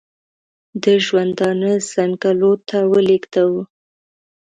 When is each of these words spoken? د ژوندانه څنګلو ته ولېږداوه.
د 0.83 0.85
ژوندانه 1.05 1.71
څنګلو 1.93 2.51
ته 2.69 2.77
ولېږداوه. 2.91 3.63